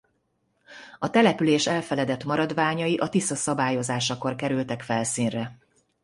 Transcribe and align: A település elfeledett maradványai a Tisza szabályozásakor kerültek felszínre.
A 0.99 1.09
település 1.09 1.67
elfeledett 1.67 2.23
maradványai 2.23 2.97
a 2.97 3.09
Tisza 3.09 3.35
szabályozásakor 3.35 4.35
kerültek 4.35 4.81
felszínre. 4.81 5.57